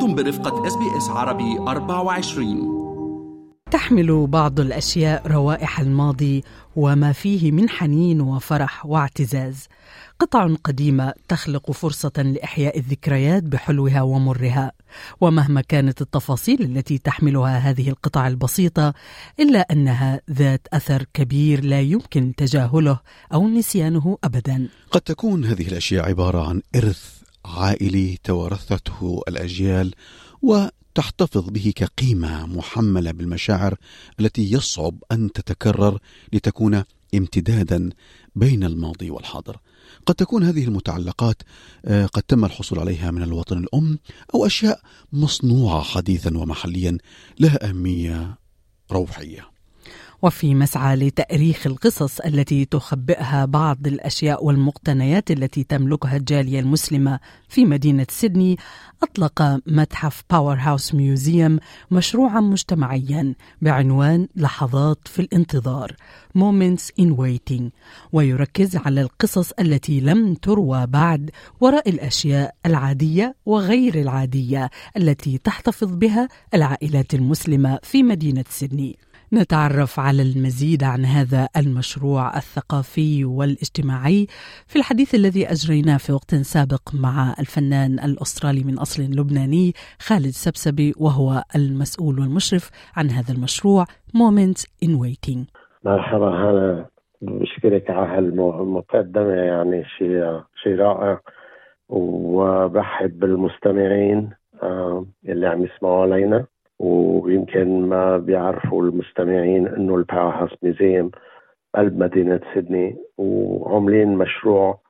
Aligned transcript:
أنتم 0.00 0.14
برفقة 0.14 0.66
SBS 0.66 1.08
عربي 1.08 1.58
24 1.58 2.80
تحمل 3.70 4.26
بعض 4.26 4.60
الأشياء 4.60 5.26
روائح 5.26 5.80
الماضي 5.80 6.44
وما 6.76 7.12
فيه 7.12 7.52
من 7.52 7.68
حنين 7.68 8.20
وفرح 8.20 8.86
واعتزاز. 8.86 9.66
قطع 10.18 10.54
قديمة 10.64 11.12
تخلق 11.28 11.70
فرصة 11.70 12.12
لإحياء 12.16 12.78
الذكريات 12.78 13.42
بحلوها 13.42 14.02
ومرها. 14.02 14.72
ومهما 15.20 15.60
كانت 15.60 16.00
التفاصيل 16.00 16.62
التي 16.62 16.98
تحملها 16.98 17.58
هذه 17.58 17.88
القطع 17.88 18.28
البسيطة 18.28 18.94
إلا 19.40 19.66
أنها 19.72 20.20
ذات 20.30 20.68
أثر 20.72 21.04
كبير 21.14 21.64
لا 21.64 21.80
يمكن 21.80 22.34
تجاهله 22.36 23.00
أو 23.34 23.48
نسيانه 23.48 24.18
ابدا. 24.24 24.68
قد 24.90 25.00
تكون 25.00 25.44
هذه 25.44 25.68
الأشياء 25.68 26.08
عبارة 26.08 26.48
عن 26.48 26.62
إرث 26.76 27.19
عائلي 27.44 28.18
توارثته 28.24 29.22
الأجيال 29.28 29.94
وتحتفظ 30.42 31.48
به 31.48 31.72
كقيمة 31.76 32.46
محملة 32.46 33.10
بالمشاعر 33.10 33.76
التي 34.20 34.52
يصعب 34.52 35.04
أن 35.12 35.32
تتكرر 35.32 35.98
لتكون 36.32 36.84
امتدادا 37.14 37.90
بين 38.36 38.64
الماضي 38.64 39.10
والحاضر. 39.10 39.56
قد 40.06 40.14
تكون 40.14 40.44
هذه 40.44 40.64
المتعلقات 40.64 41.42
آه، 41.84 42.06
قد 42.06 42.22
تم 42.22 42.44
الحصول 42.44 42.78
عليها 42.78 43.10
من 43.10 43.22
الوطن 43.22 43.58
الأم 43.58 43.98
أو 44.34 44.46
أشياء 44.46 44.80
مصنوعة 45.12 45.82
حديثا 45.82 46.38
ومحليا 46.38 46.98
لها 47.40 47.68
أهمية 47.68 48.38
روحية. 48.92 49.49
وفي 50.22 50.54
مسعى 50.54 50.96
لتأريخ 50.96 51.66
القصص 51.66 52.20
التي 52.20 52.64
تخبئها 52.64 53.44
بعض 53.44 53.86
الأشياء 53.86 54.44
والمقتنيات 54.44 55.30
التي 55.30 55.64
تملكها 55.64 56.16
الجالية 56.16 56.60
المسلمة 56.60 57.20
في 57.48 57.64
مدينة 57.64 58.06
سيدني 58.10 58.58
أطلق 59.02 59.60
متحف 59.66 60.22
Powerhouse 60.30 60.94
Museum 60.94 61.58
مشروعا 61.90 62.40
مجتمعيا 62.40 63.34
بعنوان 63.62 64.28
لحظات 64.36 65.08
في 65.08 65.22
الانتظار 65.22 65.96
Moments 66.38 67.02
in 67.02 67.16
Waiting 67.16 67.62
ويركز 68.12 68.76
على 68.76 69.00
القصص 69.00 69.52
التي 69.60 70.00
لم 70.00 70.34
تروى 70.34 70.86
بعد 70.86 71.30
وراء 71.60 71.88
الأشياء 71.88 72.54
العادية 72.66 73.36
وغير 73.46 73.94
العادية 73.94 74.70
التي 74.96 75.38
تحتفظ 75.38 75.94
بها 75.94 76.28
العائلات 76.54 77.14
المسلمة 77.14 77.78
في 77.82 78.02
مدينة 78.02 78.44
سيدني. 78.48 78.98
نتعرف 79.32 80.00
على 80.00 80.22
المزيد 80.22 80.84
عن 80.84 81.04
هذا 81.04 81.48
المشروع 81.56 82.36
الثقافي 82.36 83.24
والاجتماعي 83.24 84.26
في 84.66 84.76
الحديث 84.76 85.14
الذي 85.14 85.46
أجريناه 85.46 85.96
في 85.96 86.12
وقت 86.12 86.34
سابق 86.34 86.94
مع 86.94 87.34
الفنان 87.38 87.92
الأسترالي 87.92 88.64
من 88.64 88.78
أصل 88.78 89.02
لبناني 89.02 89.72
خالد 90.00 90.34
سبسبي 90.46 90.94
وهو 90.98 91.42
المسؤول 91.56 92.20
والمشرف 92.20 92.70
عن 92.96 93.10
هذا 93.10 93.32
المشروع 93.34 93.84
Moments 94.16 94.62
in 94.84 94.90
Waiting. 95.02 95.40
مرحبا 95.84 96.28
هلا 96.28 96.86
بشكرك 97.22 97.90
على 97.90 98.06
هالمقدمة 98.06 99.32
يعني 99.32 99.84
شيء 99.98 100.40
شيء 100.62 100.76
رائع. 100.76 101.20
وبرحب 101.88 103.18
بالمستمعين 103.18 104.30
آه، 104.62 105.06
اللي 105.28 105.46
عم 105.46 105.64
يسمعوا 105.64 106.02
علينا. 106.02 106.46
ويمكن 106.80 107.82
ما 107.88 108.16
بيعرفوا 108.18 108.82
المستمعين 108.82 109.66
إنه 109.68 109.96
ال 109.96 110.34
Powerhouse 110.34 110.50
Museum 110.62 111.10
قلب 111.74 111.98
مدينة 111.98 112.40
سيدني 112.54 112.96
وعاملين 113.18 114.08
مشروع 114.08 114.80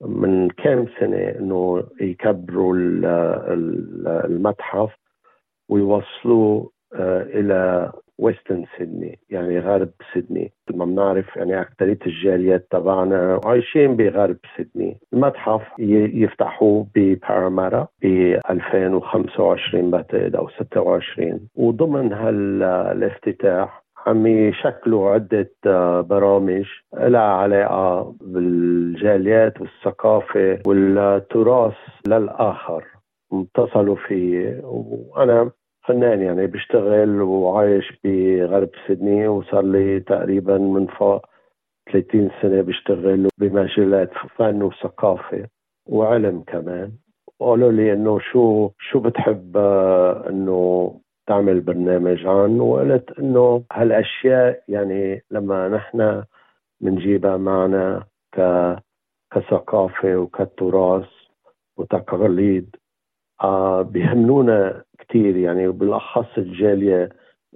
من 0.00 0.50
كام 0.50 0.86
سنة 1.00 1.16
إنه 1.16 1.84
يكبروا 2.00 2.74
المتحف 4.24 4.90
ويوصلوه 5.68 6.70
آه، 6.94 7.22
إلى 7.22 7.92
ويسترن 8.22 8.64
سيدني 8.78 9.18
يعني 9.30 9.58
غرب 9.58 9.90
سيدني. 10.12 10.52
ما 10.74 10.84
بنعرف 10.84 11.36
يعني 11.36 11.60
أكثرية 11.60 11.98
الجاليات 12.06 12.66
تبعنا 12.70 13.40
عايشين 13.44 13.96
بغرب 13.96 14.36
سيدني. 14.56 14.98
المتحف 15.12 15.62
يفتحوه 15.78 16.86
ببارامارا 16.94 17.88
ب 18.02 18.06
2025 18.50 19.90
بعتقد 19.90 20.36
أو 20.36 20.48
26 20.48 21.48
وضمن 21.56 22.12
هالافتتاح 22.12 23.82
عم 24.06 24.26
يشكلوا 24.26 25.10
عدة 25.10 25.50
آه، 25.66 26.00
برامج 26.00 26.64
لها 26.94 27.20
علاقة 27.20 28.14
بالجاليات 28.20 29.60
والثقافة 29.60 30.58
والتراث 30.66 31.74
للآخر. 32.08 32.84
اتصلوا 33.32 33.96
فيه. 33.96 34.60
وأنا 34.64 35.50
فنان 35.84 36.22
يعني 36.22 36.46
بشتغل 36.46 37.22
وعايش 37.22 37.92
بغرب 38.04 38.70
سيدني 38.86 39.28
وصار 39.28 39.62
لي 39.64 40.00
تقريبا 40.00 40.58
من 40.58 40.86
فوق 40.86 41.26
30 41.92 42.30
سنة 42.42 42.62
بشتغل 42.62 43.28
بمجالات 43.38 44.10
فن 44.36 44.62
وثقافة 44.62 45.48
وعلم 45.88 46.42
كمان. 46.46 46.92
وقالوا 47.40 47.72
لي 47.72 47.92
إنه 47.92 48.18
شو 48.18 48.70
شو 48.78 49.00
بتحب 49.00 49.56
آه، 49.56 50.28
إنه 50.28 50.92
تعمل 51.26 51.60
برنامج 51.60 52.26
عن؟ 52.26 52.60
وقلت 52.60 53.18
إنه 53.18 53.64
هالأشياء 53.72 54.62
يعني 54.68 55.24
لما 55.30 55.68
نحن 55.68 56.24
بنجيبها 56.80 57.36
معنا 57.36 58.04
ك 58.34 58.40
كثقافة 59.34 60.16
وكتراث 60.16 61.08
وتقاليد 61.76 62.76
آه 63.42 63.82
بيهمنونا 63.82 64.84
كثير 65.12 65.36
يعني 65.36 65.68
وبالأخص 65.68 66.38
الجالية 66.38 67.08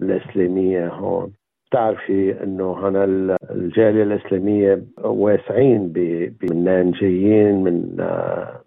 الإسلامية 0.02 0.88
هون. 0.88 1.32
بتعرفي 1.70 2.42
إنه 2.42 2.88
هنا 2.88 3.04
الجالية 3.50 4.02
الإسلامية 4.02 4.82
واسعين 4.98 5.92
من 6.52 6.90
جايين 6.90 7.64
من 7.64 7.96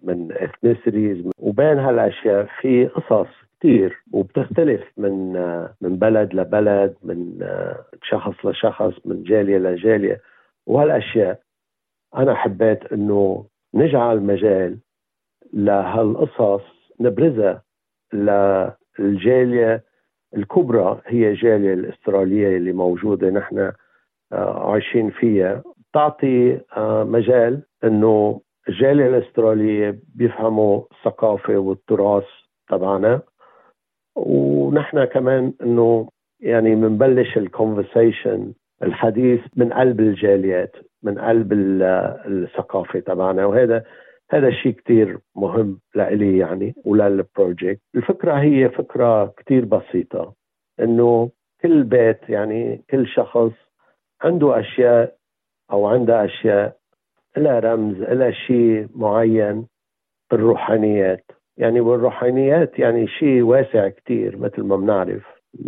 من 0.02 0.32
اثنيسيتيز 0.32 1.30
وبين 1.38 1.78
هالأشياء 1.78 2.46
في 2.60 2.86
قصص 2.86 3.28
كثير 3.60 4.02
وبتختلف 4.12 4.80
من 4.96 5.32
من 5.80 5.96
بلد 5.98 6.34
لبلد 6.34 6.94
من 7.02 7.46
شخص 8.02 8.46
لشخص 8.46 8.92
من 9.04 9.22
جالية 9.22 9.58
لجالية. 9.58 10.20
وهالأشياء 10.66 11.40
أنا 12.16 12.34
حبيت 12.34 12.92
إنه 12.92 13.44
نجعل 13.74 14.20
مجال 14.20 14.78
لهالقصص 15.52 16.62
نبرزها 17.00 17.62
للجاليه 18.98 19.84
الكبرى 20.36 21.00
هي 21.06 21.28
الجالية 21.30 21.74
الأسترالية 21.74 22.56
اللي 22.56 22.72
موجودة 22.72 23.30
نحن 23.30 23.72
آه، 24.32 24.70
عايشين 24.72 25.10
فيها. 25.10 25.62
تعطي 25.92 26.60
آه، 26.76 27.04
مجال 27.04 27.62
إنه 27.84 28.40
الجالية 28.68 29.06
الأسترالية 29.06 29.98
بيفهموا 30.14 30.82
الثقافة 30.92 31.56
والتراث 31.56 32.24
تبعنا. 32.68 33.20
ونحن 34.16 35.04
كمان 35.04 35.52
إنه 35.62 36.08
يعني 36.40 36.74
بنبلش 36.74 37.36
ال 37.36 37.45
conversation 37.45 38.52
الحديث 38.82 39.40
من 39.56 39.72
قلب 39.72 40.00
الجاليات 40.00 40.76
من 41.02 41.18
قلب 41.18 41.52
الثقافة 41.52 43.00
تبعنا. 43.00 43.46
وهذا 43.46 43.84
هذا 44.30 44.50
شيء 44.50 44.72
كتير 44.72 45.18
مهم 45.36 45.80
لإلي 45.94 46.38
يعني 46.38 46.74
ولل 46.84 47.13
project 47.13 47.80
الفكرة 47.94 48.32
هي 48.32 48.68
فكرة 48.68 49.26
كتير 49.26 49.64
بسيطة 49.64 50.34
إنه 50.80 51.30
كل 51.60 51.82
بيت 51.82 52.28
يعني 52.28 52.84
كل 52.90 53.06
شخص 53.06 53.52
عنده 54.22 54.60
أشياء 54.60 55.16
أو 55.72 55.86
عندها 55.86 56.24
أشياء 56.24 56.76
لها 57.36 57.60
رمز 57.60 57.96
لها 57.96 58.30
شيء 58.30 58.88
معين 58.94 59.66
بالروحانيات. 60.30 61.24
يعني 61.56 61.80
والروحانيات 61.80 62.78
يعني 62.78 63.06
شيء 63.06 63.42
واسع 63.42 63.88
كتير 63.88 64.36
مثل 64.36 64.62
ما 64.62 64.76
بنعرف 64.76 65.22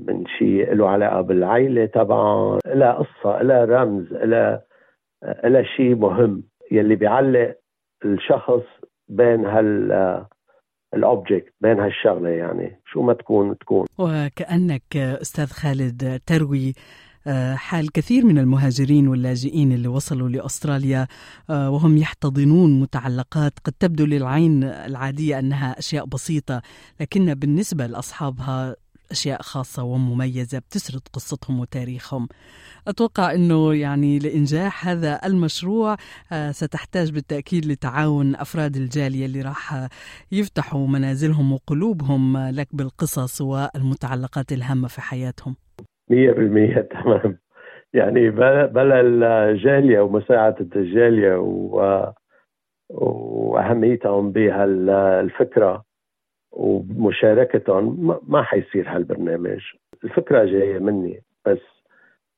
من 0.09 0.27
شيء 0.27 0.75
له 0.75 0.89
علاقة 0.89 1.21
بالعائله 1.21 1.87
طبعا 1.87 2.59
لها 2.67 2.93
قصة 2.93 3.43
لها 3.43 3.65
رمز 3.65 4.13
لها 4.13 4.63
لها 5.45 5.63
شيء 5.63 5.95
مهم 5.95 6.43
يلي 6.71 6.95
بيعلق 6.95 7.57
الشخص 8.05 8.63
بين 9.09 9.47
هال 9.47 9.93
الاوبجكت 10.95 11.55
بين 11.61 11.81
هالشغلة 11.81 12.29
يعني. 12.29 12.81
شو 12.87 13.03
ما 13.03 13.13
تكون 13.13 13.59
تكون. 13.59 13.87
وكأنك 13.99 14.97
أستاذ 14.97 15.47
خالد 15.47 16.21
تروي 16.27 16.75
آه، 17.27 17.55
حال 17.55 17.93
كثير 17.93 18.27
من 18.27 18.39
المهاجرين 18.39 19.09
واللاجئين 19.09 19.73
اللي 19.73 19.89
وصلوا 19.89 20.29
لأستراليا 20.29 21.07
آه، 21.51 21.71
وهم 21.71 21.97
يحتضنون 21.97 22.81
متعلقات 22.81 23.53
قد 23.65 23.73
تبدو 23.73 24.05
للعين 24.05 24.65
العادية 24.65 25.39
أنها 25.39 25.79
أشياء 25.79 26.07
بسيطة 26.07 26.63
لكن 27.01 27.35
بالنسبة 27.35 27.87
لأصحابها 27.87 28.77
أشياء 29.13 29.43
خاصة 29.43 29.83
ومميزة 29.85 30.59
بتسرد 30.59 31.01
قصتهم 31.13 31.61
وتاريخهم. 31.61 32.29
أتوقع 32.89 33.35
أنه 33.35 33.75
يعني 33.75 34.19
لإنجاح 34.19 34.89
هذا 34.89 35.21
المشروع 35.27 35.97
آه، 36.33 36.51
ستحتاج 36.51 37.13
بالتأكيد 37.13 37.67
لتعاون 37.67 38.35
أفراد 38.35 38.77
الجالية 38.77 39.27
اللي 39.27 39.43
راح 39.43 39.89
يفتحوا 40.33 40.87
منازلهم 40.87 41.53
وقلوبهم 41.53 42.49
لك 42.51 42.69
بالقصص 42.73 43.41
والمتعلقات 43.41 44.53
الهامة 44.53 44.89
في 44.89 45.01
حياتهم. 45.01 45.57
مية 46.11 46.33
بالمية 46.33 46.89
تمام. 47.03 47.39
يعني 47.95 48.31
بلا 48.31 49.01
الجالية 49.01 50.01
ومساعدة 50.01 50.69
الجالية 50.77 51.37
و 51.37 52.13
وأهميتهم 52.91 54.33
بهالفكره 54.33 55.85
ومشاركتهم 56.53 58.19
ما 58.29 58.43
حيصير 58.43 58.89
هالبرنامج. 58.89 59.61
الفكرة 60.05 60.45
جاية 60.45 60.79
مني 60.79 61.23
بس 61.47 61.59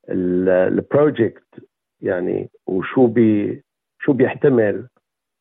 ال 0.09 0.26
project 0.26 1.43
يعني 2.01 2.49
وشو 2.67 3.07
بي 3.07 3.63
شو 3.99 4.13
بيحتمل 4.13 4.87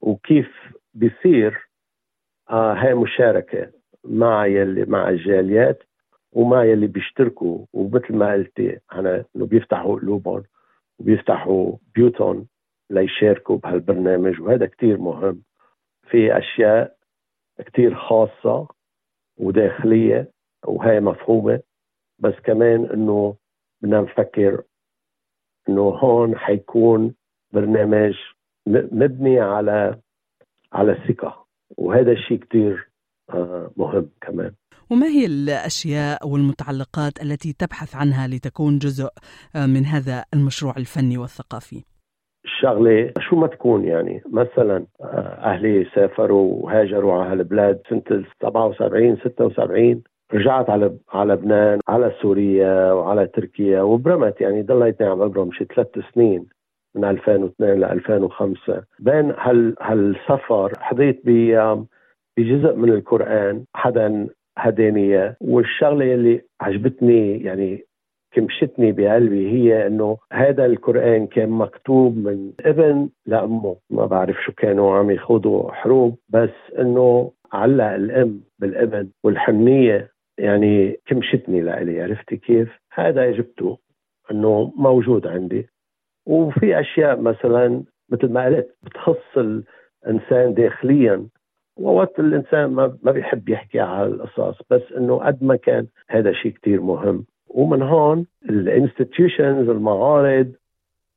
وكيف 0.01 0.49
بيصير 0.95 1.69
آه 2.51 2.75
هاي 2.75 2.95
مشاركة 2.95 3.71
مع 4.05 4.47
يلي 4.47 4.85
مع 4.85 5.09
الجاليات 5.09 5.83
ومع 6.33 6.65
يلي 6.65 6.87
بيشتركوا. 6.87 7.65
ومثل 7.73 8.15
ما 8.17 8.33
قلتي 8.33 8.79
أنا 8.93 9.25
إنه 9.37 9.47
بيفتحوا 9.47 9.95
قلوبهم 10.01 10.43
وبيفتحوا 10.99 11.77
بيوتهم 11.95 12.47
ليشاركوا 12.91 13.57
بهالبرنامج 13.59 14.41
وهذا 14.41 14.67
كتير 14.67 14.99
مهم. 14.99 15.43
في 16.11 16.39
أشياء 16.39 16.97
كتير 17.61 17.95
خاصة 17.95 18.69
وداخلية 19.37 20.31
وهي 20.67 21.01
مفهومة 21.01 21.61
بس 22.19 22.35
كمان 22.45 22.85
إنه 22.85 23.37
بدنا 23.83 24.01
نفكر 24.01 24.63
إنه 25.69 25.83
هون 25.83 26.39
حيكون 26.39 27.15
برنامج 27.53 28.15
مبني 28.67 29.41
على 29.41 30.01
على 30.73 30.93
الثقة 30.93 31.47
وهذا 31.77 32.13
الشيء 32.13 32.39
كتير 32.39 32.91
آه، 33.31 33.71
مهم 33.77 34.11
كمان 34.21 34.55
وما 34.91 35.07
هي 35.07 35.27
الأشياء 35.27 36.29
والمتعلقات 36.29 37.23
التي 37.23 37.53
تبحث 37.53 37.97
عنها 37.97 38.29
لتكون 38.29 38.79
جزء 38.79 39.09
آه، 39.57 39.67
من 39.67 39.85
هذا 39.87 40.25
المشروع 40.35 40.77
الفني 40.77 41.19
والثقافي؟ 41.19 41.85
الشغله 42.65 43.13
شو 43.19 43.37
ما 43.37 43.47
تكون 43.47 43.85
يعني. 43.85 44.23
مثلا 44.27 44.87
آه، 45.01 45.05
أهلي 45.45 45.87
سافروا 45.95 46.65
وهاجروا 46.65 47.15
على 47.15 47.33
هالبلاد 47.33 47.81
سنة 47.91 48.25
77 48.43 49.17
76 49.17 50.03
رجعت 50.35 50.71
على 50.71 50.97
على 51.13 51.33
لبنان 51.33 51.81
على 51.89 52.13
سوريا 52.23 52.93
وعلى 52.93 53.27
تركيا 53.27 53.83
وبرمت 53.83 54.41
يعني. 54.41 54.63
ضليتني 54.63 55.07
عم 55.07 55.29
ببرم 55.29 55.53
شي 55.53 55.65
ثلاث 55.65 55.89
سنين 56.15 56.47
من 56.95 57.05
2002 57.05 57.81
ل 57.81 57.85
2005 57.85 58.83
بين 58.99 59.33
هال 59.39 59.75
هالسفر 59.81 60.73
حضيت 60.79 61.23
بجزء 61.25 62.75
من 62.77 62.89
القرآن 62.89 63.65
حدا 63.75 64.29
هداني 64.59 65.37
والشغلة 65.41 66.15
اللي 66.15 66.41
عجبتني 66.61 67.43
يعني 67.43 67.85
كمشتني 68.35 68.93
بقلبي 68.93 69.51
هي 69.51 69.87
إنه 69.87 70.19
هذا 70.33 70.67
القرآن 70.67 71.27
كان 71.27 71.51
مكتوب 71.51 72.17
من 72.17 72.53
ابن 72.61 73.09
لأمه. 73.27 73.77
ما 73.91 74.07
بعرف 74.07 74.37
شو 74.45 74.53
كانوا 74.53 74.97
عم 74.97 75.11
يخوضوا 75.11 75.73
حروب 75.73 76.19
بس 76.29 76.51
إنه 76.79 77.33
علق 77.53 77.85
الأم 77.85 78.41
بالابن 78.59 79.11
والحنيه 79.25 80.13
يعني 80.39 80.97
كمشتني 81.07 81.61
لإلي 81.61 82.03
عرفتي 82.03 82.37
كيف؟ 82.37 82.69
هذا 82.93 83.31
جبته 83.31 83.79
إنه 84.31 84.73
موجود 84.77 85.27
عندي. 85.27 85.69
وفي 86.27 86.81
أشياء 86.81 87.21
مثلا 87.21 87.85
مثل 88.11 88.33
ما 88.33 88.45
قلت 88.45 88.77
بتخص 88.83 89.39
الإنسان 89.39 90.55
داخليا. 90.55 91.27
ووقت 91.79 92.21
الإنسان 92.21 92.67
ما 93.03 93.13
بيحب 93.13 93.49
يحكي 93.49 93.81
على 93.81 94.07
القصص 94.07 94.59
بس 94.71 94.83
إنه 94.97 95.17
قد 95.17 95.45
ما 95.45 95.57
كان 95.57 95.87
هذا 96.09 96.33
شيء 96.33 96.53
كتير 96.53 96.81
مهم. 96.81 97.27
ومن 97.55 97.83
هون 97.83 98.27
الانستتيوشنز 98.51 99.69
المعارض 99.69 100.53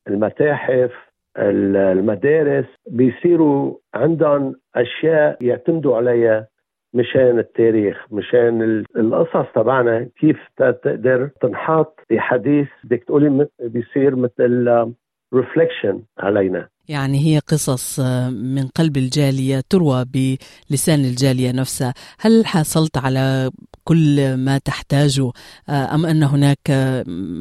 المتاحف 0.07 0.91
المدارس 1.37 2.65
بيصيروا 2.87 3.75
عندهم 3.93 4.55
أشياء 4.75 5.37
يعتمدوا 5.41 5.97
عليها 5.97 6.47
مشان 6.93 7.39
التاريخ 7.39 8.05
مشان 8.11 8.83
القصص 8.97 9.45
تبعنا 9.55 10.09
كيف 10.19 10.37
تقدر 10.57 11.29
تنحط 11.41 11.99
بحديث 12.09 12.67
بدك 12.83 13.03
تقولي 13.03 13.47
بيصير 13.59 14.15
مثل 14.15 14.85
ريفليكشن 15.33 16.01
علينا. 16.17 16.67
يعني 16.87 17.25
هي 17.25 17.39
قصص 17.39 17.99
آه، 17.99 18.29
من 18.29 18.67
قلب 18.67 18.97
الجالية 18.97 19.63
تروى 19.69 20.05
بلسان 20.05 21.05
الجالية 21.05 21.51
نفسها. 21.51 21.93
هل 22.19 22.45
حصلت 22.45 22.97
على 22.97 23.51
كل 23.83 24.35
ما 24.35 24.57
تحتاجه 24.57 25.31
آه، 25.69 25.95
أم 25.95 26.05
أن 26.05 26.23
هناك 26.23 26.59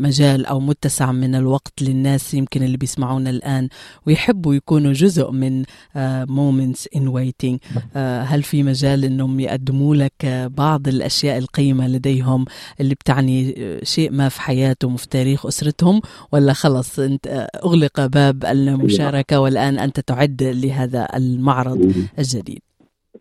مجال 0.00 0.46
أو 0.46 0.60
متسع 0.60 1.12
من 1.12 1.34
الوقت 1.34 1.82
للناس 1.82 2.34
يمكن 2.34 2.62
اللي 2.62 2.76
بيسمعونا 2.76 3.30
الآن 3.30 3.68
ويحبوا 4.06 4.54
يكونوا 4.54 4.92
جزء 4.92 5.30
من 5.30 5.64
آه، 5.96 6.24
moments 6.24 6.98
in 6.98 7.02
waiting 7.02 7.56
هل 7.96 8.42
في 8.42 8.62
مجال 8.62 9.04
أنهم 9.04 9.40
يقدموا 9.40 9.96
لك 9.96 10.26
بعض 10.56 10.88
الأشياء 10.88 11.38
القيمة 11.38 11.88
لديهم 11.88 12.44
اللي 12.80 12.94
بتعني 12.94 13.54
شيء 13.82 14.10
ما 14.10 14.28
في 14.28 14.40
حياتهم 14.40 14.94
وفي 14.94 15.08
تاريخ 15.08 15.46
أسرتهم؟ 15.46 16.00
ولا 16.32 16.52
خلص 16.52 16.98
أنت 16.98 17.48
أغلق 17.64 18.06
باب 18.06 18.44
المشاركة 18.44 19.35
والآن 19.36 19.78
أنت 19.78 20.00
تعد 20.00 20.42
لهذا 20.42 21.08
المعرض 21.16 21.80
الجديد. 22.18 22.60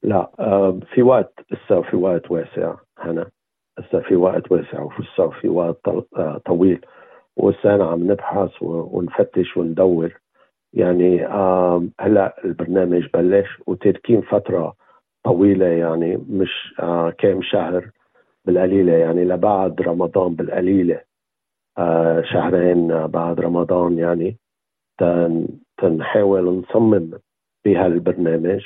لا 0.04 0.32
آه، 0.40 0.80
في 0.94 1.02
وقت 1.02 1.34
لسه 1.52 1.82
في 1.82 1.98
وقت 1.98 2.32
واسع 2.32 2.76
هنا. 3.00 3.26
لسه 3.80 4.00
في 4.00 4.16
وقت 4.16 4.52
واسع 4.52 4.82
ولسه 4.82 5.30
في 5.42 5.50
وقت 5.50 5.88
آه، 5.88 6.42
طويل. 6.46 6.86
ولسه 7.38 7.84
عم 7.84 8.12
نبحث 8.12 8.52
ونفتش 8.62 9.58
وندور. 9.58 10.14
يعني 10.74 11.26
هلأ 12.00 12.36
البرنامج 12.46 13.06
بلش 13.14 13.48
وتركين 13.68 14.22
فترة 14.22 14.74
طويلة 15.24 15.66
يعني 15.66 16.18
مش 16.30 16.74
آه، 16.80 17.10
كام 17.10 17.42
شهر 17.42 17.90
بالقليلة. 18.46 18.94
يعني 18.94 19.26
لبعد 19.26 19.82
رمضان 19.82 20.36
بالقليلة 20.36 21.02
شهرين 22.34 23.08
بعد 23.08 23.40
رمضان 23.40 23.98
يعني. 23.98 24.38
تنحاول 25.77 26.63
نصمم 26.69 27.12
بهالبرنامج 27.66 28.62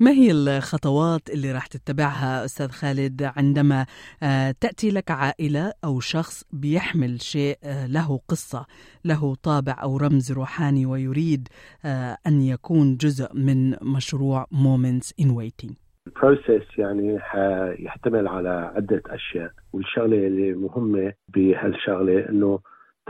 ما 0.00 0.10
هي 0.10 0.30
الخطوات 0.30 1.30
اللي 1.30 1.52
راح 1.52 1.66
تتبعها 1.66 2.44
أستاذ 2.44 2.68
خالد 2.68 3.22
عندما 3.36 3.86
آه، 4.22 4.54
تأتي 4.60 4.90
لك 4.90 5.10
عائلة 5.10 5.72
أو 5.84 6.00
شخص 6.00 6.44
بيحمل 6.52 7.20
شيء 7.20 7.56
آه، 7.64 7.86
له 7.86 8.20
قصة 8.28 8.66
له 9.04 9.34
طابع 9.34 9.76
أو 9.82 9.96
رمز 9.96 10.32
روحاني 10.32 10.86
ويريد 10.86 11.48
آه، 11.84 12.16
أن 12.26 12.40
يكون 12.40 12.96
جزء 12.96 13.34
من 13.34 13.70
مشروع 13.82 14.44
Moments 14.44 15.24
in 15.24 15.28
Waiting. 15.28 15.74
البروسيس 16.06 16.78
يعني 16.78 17.18
حيحتمل 17.20 18.28
على 18.28 18.72
عدة 18.76 19.02
أشياء 19.06 19.50
والشغلة 19.72 20.26
اللي 20.26 20.52
مهمة 20.52 21.12
بهالشغلة 21.28 22.28
إنه 22.28 22.58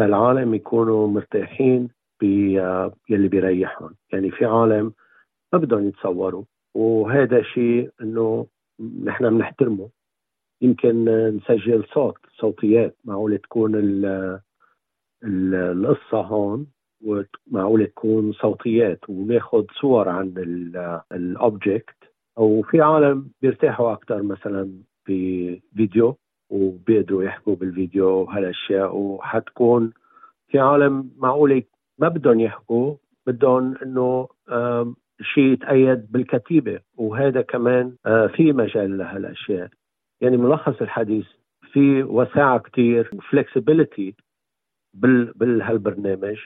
العالم 0.00 0.54
يكونوا 0.54 1.08
مرتاحين 1.08 1.88
يلي 2.22 3.28
بيريحهم. 3.28 3.94
يعني 4.12 4.30
في 4.30 4.44
عالم 4.44 4.92
ما 5.52 5.58
بدهم 5.58 5.88
يتصوروا 5.88 6.44
وهذا 6.74 7.42
شيء 7.42 7.90
إنه 8.02 8.46
نحن 9.04 9.30
بنحترمه. 9.30 9.88
يمكن 10.62 11.04
نسجل 11.36 11.84
صوت 11.94 12.18
صوتيات. 12.36 12.96
معقولة 13.04 13.36
تكون 13.36 13.72
القصة 15.24 16.20
هون 16.20 16.66
ومعقولة 17.04 17.84
تكون 17.84 18.32
صوتيات 18.32 18.98
وناخذ 19.08 19.64
صور 19.80 20.08
عن 20.08 20.34
ال 21.12 21.24
object 21.24 21.96
وفي 22.36 22.80
عالم 22.80 23.30
بيرتاحوا 23.42 23.92
أكثر 23.92 24.22
مثلا 24.22 24.82
بفيديو 25.08 26.18
وبيقدروا 26.50 27.24
يحكوا 27.24 27.56
بالفيديو 27.56 28.08
وهالأشياء. 28.08 28.96
وحتكون 28.96 29.92
في 30.48 30.58
عالم 30.58 31.10
معقولة 31.18 31.62
ما 31.98 32.08
بدهم 32.08 32.40
يحكوا 32.40 32.96
بدهم 33.26 33.76
إنه 33.82 34.28
شيء 35.22 35.52
يتأيد 35.52 36.12
بالكتيبة. 36.12 36.80
وهذا 36.96 37.42
كمان 37.42 37.96
آه، 38.06 38.26
في 38.26 38.52
مجال 38.52 38.98
لهالأشياء. 38.98 39.68
يعني 40.20 40.36
ملخص 40.36 40.82
الحديث 40.82 41.26
في 41.72 42.02
وساعة 42.02 42.58
كتير 42.58 43.10
flexibility 43.30 44.14
بهالبرنامج 44.94 46.38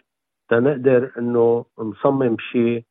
تنقدر 0.48 1.12
إنه 1.18 1.64
نصمم 1.78 2.36
شيء 2.52 2.84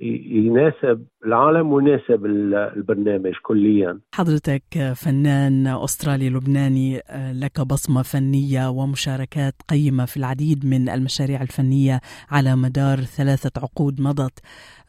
يناسب 0.00 1.06
العالم 1.26 1.72
ويناسب 1.72 2.26
البرنامج 2.26 3.32
كليا. 3.42 4.00
حضرتك 4.14 4.92
فنان 4.96 5.66
أسترالي 5.66 6.30
لبناني 6.30 7.00
لك 7.32 7.60
بصمة 7.60 8.02
فنية 8.02 8.70
ومشاركات 8.70 9.54
قيمة 9.68 10.04
في 10.04 10.16
العديد 10.16 10.66
من 10.66 10.88
المشاريع 10.88 11.42
الفنية 11.42 12.00
على 12.30 12.56
مدار 12.56 13.00
ثلاثة 13.00 13.60
عقود 13.62 14.00
مضت. 14.00 14.38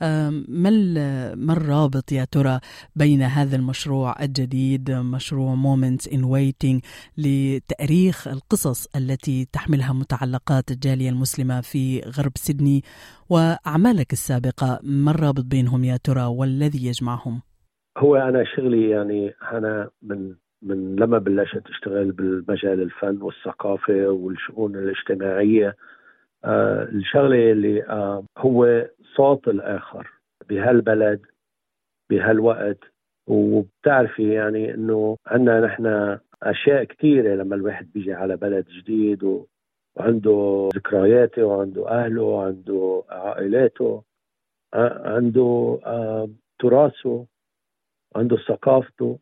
ما 0.02 1.54
الرابط 1.54 2.12
يا 2.12 2.26
ترى 2.32 2.60
بين 2.96 3.22
هذا 3.22 3.56
المشروع 3.56 4.24
الجديد 4.24 4.92
مشروع 4.92 5.56
Moments 5.56 6.08
in 6.12 6.20
Waiting 6.20 6.80
لتأريخ 7.18 8.28
القصص 8.28 8.88
التي 8.96 9.48
تحملها 9.52 9.94
متعلقات 9.94 10.72
الجالية 10.72 11.10
المسلمة 11.10 11.62
في 11.62 12.00
غرب 12.00 12.32
سيدني 12.36 12.84
وأعمالك 13.32 14.12
السابقة 14.14 14.80
ما 14.84 15.12
الرابط 15.12 15.46
بينهم 15.46 15.84
يا 15.84 15.98
ترى 16.04 16.26
والذي 16.26 16.88
يجمعهم؟ 16.88 17.42
هو 17.98 18.16
أنا 18.16 18.44
شغلي 18.44 18.90
يعني 18.90 19.34
أنا 19.52 19.90
من 20.02 20.36
من 20.62 20.96
لما 20.96 21.18
بلشت 21.18 21.64
أشتغل 21.70 22.12
بالمجال 22.12 22.82
الفن 22.82 23.22
والثقافة 23.22 24.08
والشؤون 24.10 24.76
الاجتماعية 24.76 25.76
آه 26.46 26.84
الشغلة 26.84 27.52
اللي 27.52 27.84
آه 27.84 28.26
هو 28.38 28.88
صوت 29.16 29.48
الآخر 29.48 30.08
بهالبلد 30.50 31.22
بهالوقت 32.10 32.80
وبتعرفي 33.28 34.34
يعني 34.34 34.74
إنه 34.74 35.18
عندنا 35.28 35.66
نحن 35.66 36.18
أشياء 36.44 36.84
كثيره 36.84 37.36
لما 37.36 37.56
الواحد 37.56 37.92
بيجي 37.94 38.14
على 38.14 38.38
بلد 38.38 38.66
جديد 38.68 39.24
و... 39.24 39.46
وعنده 39.96 40.70
ذكرياته 40.76 41.44
وعنده 41.44 41.90
أهله 41.90 42.22
وعنده 42.24 43.04
عائلاته 43.10 44.04
عنده 44.74 45.80
آه 45.86 46.30
تراثه 46.60 47.26
عنده 48.16 48.38
ثقافته. 48.38 49.20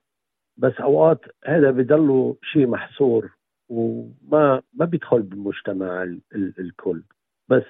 بس 0.57 0.73
أوقات 0.81 1.21
هذا 1.45 1.71
بضله 1.71 2.35
شيء 2.43 2.67
محصور 2.67 3.31
وما 3.69 4.61
ما 4.73 4.85
بيدخل 4.85 5.21
بالمجتمع 5.21 6.03
ال 6.03 6.21
ال 6.35 6.53
الكل. 6.59 7.03
بس 7.49 7.63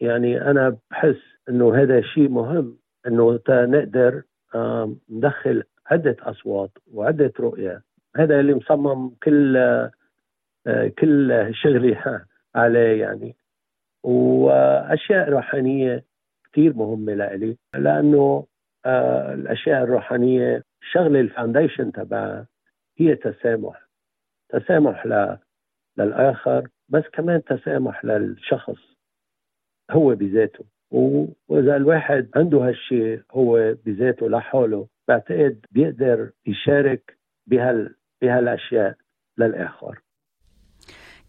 يعني 0.00 0.50
أنا 0.50 0.76
بحس 0.90 1.20
إنه 1.48 1.74
هذا 1.74 2.00
شيء 2.00 2.28
مهم 2.28 2.78
إنه 3.06 3.40
نقدر 3.48 4.22
ندخل 5.10 5.62
عدة 5.86 6.16
أصوات 6.20 6.70
وعدة 6.92 7.32
رؤية. 7.40 7.82
هذا 8.16 8.40
اللي 8.40 8.54
مصمم 8.54 9.10
كل 9.10 9.56
آه، 10.66 10.88
كل 10.88 11.50
شغلي. 11.54 11.96
عليه 12.54 13.00
يعني. 13.00 13.36
وأشياء 14.02 15.28
روحانية 15.28 16.04
كثير 16.52 16.74
مهمة 16.74 17.14
لإلي 17.14 17.56
لأنه 17.74 18.46
آه، 18.86 19.34
الأشياء 19.34 19.82
الروحانية 19.82 20.62
شغلة 20.92 21.20
الفاونديشن 21.20 21.92
تبعها 21.92 22.46
هي 22.98 23.14
تسامح 23.14 23.88
تسامح 24.48 25.06
ل... 25.06 25.36
للآخر 25.98 26.68
بس 26.88 27.02
كمان 27.12 27.44
تسامح 27.44 28.04
للشخص 28.04 28.78
هو 29.90 30.14
بذاته. 30.14 30.64
وإذا 31.48 31.76
الواحد 31.76 32.30
عنده 32.36 32.58
هالشيء 32.58 33.22
هو 33.30 33.74
بذاته 33.86 34.28
لحاله 34.28 34.88
بعتقد 35.08 35.66
بيقدر 35.70 36.30
يشارك 36.46 37.18
بهال 37.46 37.94
بهالأشياء 38.22 38.96
للآخر. 39.38 40.00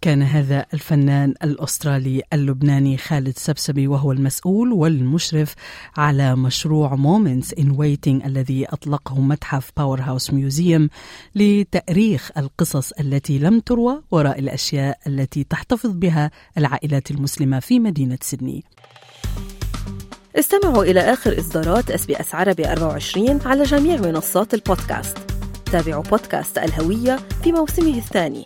كان 0.04 0.22
هذا 0.22 0.66
الفنان 0.74 1.34
الأسترالي 1.44 2.22
اللبناني 2.34 2.98
خالد 2.98 3.38
سبسبي 3.38 3.88
وهو 3.88 4.12
المسؤول 4.12 4.72
والمشرف 4.72 5.54
على 5.98 6.36
مشروع 6.36 6.96
Moments 6.96 7.48
in 7.60 7.66
Waiting 7.66 8.26
الذي 8.26 8.66
أطلقه 8.66 9.22
متحف 9.22 9.72
Powerhouse 9.78 10.34
Museum 10.34 10.90
لتأريخ 11.36 12.32
القصص 12.38 12.92
التي 12.92 13.40
لم 13.40 13.60
تروى 13.60 14.02
وراء 14.12 14.40
الأشياء 14.40 14.98
التي 15.08 15.44
تحتفظ 15.44 15.90
بها 15.90 16.32
العائلات 16.58 17.12
المسلمة 17.12 17.60
في 17.60 17.80
مدينة 17.80 18.18
سيدني. 18.22 18.64
استمعوا 20.36 20.84
إلى 20.84 21.00
آخر 21.00 21.40
إصدارات 21.40 21.92
SBS 21.92 22.36
عربي 22.36 22.72
24 22.72 23.40
على 23.46 23.64
جميع 23.64 24.02
منصات 24.02 24.54
البودكاست. 24.54 25.18
تابعوا 25.72 26.04
بودكاست 26.04 26.58
الهوية 26.58 27.20
في 27.44 27.52
موسمه 27.52 27.98
الثاني. 27.98 28.46